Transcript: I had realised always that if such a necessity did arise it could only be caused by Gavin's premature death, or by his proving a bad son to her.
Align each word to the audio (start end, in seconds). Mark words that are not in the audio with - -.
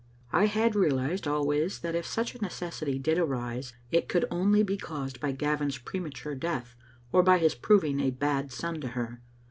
I 0.33 0.45
had 0.47 0.73
realised 0.73 1.27
always 1.27 1.81
that 1.81 1.93
if 1.93 2.07
such 2.07 2.33
a 2.33 2.41
necessity 2.41 2.97
did 2.97 3.19
arise 3.19 3.73
it 3.91 4.09
could 4.09 4.25
only 4.31 4.63
be 4.63 4.75
caused 4.75 5.19
by 5.19 5.31
Gavin's 5.31 5.77
premature 5.77 6.33
death, 6.33 6.75
or 7.11 7.21
by 7.21 7.37
his 7.37 7.53
proving 7.53 7.99
a 7.99 8.09
bad 8.09 8.51
son 8.51 8.81
to 8.81 8.87
her. 8.87 9.21